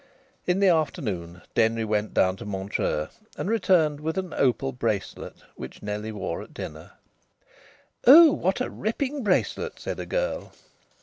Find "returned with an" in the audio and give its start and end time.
3.47-4.33